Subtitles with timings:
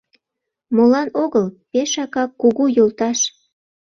[0.75, 3.19] Молан огыл— пешакак кугу йолташ.